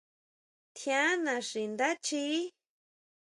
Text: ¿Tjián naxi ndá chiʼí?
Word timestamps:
¿Tjián 0.75 1.15
naxi 1.25 1.61
ndá 1.73 1.89
chiʼí? 2.05 2.39